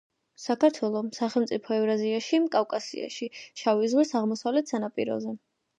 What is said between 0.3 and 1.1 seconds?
საქართველო,